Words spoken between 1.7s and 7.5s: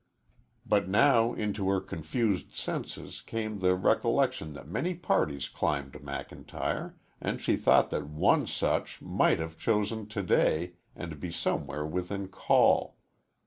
confused senses came the recollection that many parties climbed McIntyre, and